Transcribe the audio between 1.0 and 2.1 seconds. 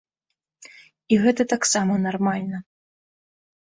І гэта таксама